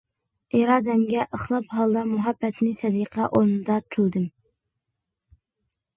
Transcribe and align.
ئىرادەمگە 0.59 1.25
خىلاپ 1.41 1.75
ھالدا 1.79 2.03
مۇھەببەتنى 2.13 2.71
سەدىقە 2.81 3.29
ئورنىدا 3.35 3.77
تىلىدىم. 3.93 4.29